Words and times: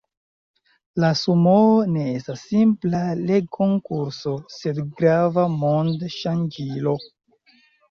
La 1.01 1.09
Sumoo 1.19 1.83
ne 1.97 2.05
estas 2.13 2.45
simpla 2.53 3.03
legkonkurso, 3.27 4.35
sed 4.57 4.83
grava 4.97 5.47
mond-ŝanĝilo. 5.61 6.99